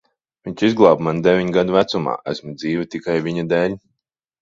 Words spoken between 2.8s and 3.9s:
tikai viņa dēļ.